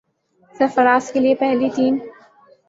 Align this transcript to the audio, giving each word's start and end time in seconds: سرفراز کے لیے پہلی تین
سرفراز 0.55 1.11
کے 1.11 1.19
لیے 1.19 1.35
پہلی 1.35 1.69
تین 1.75 1.99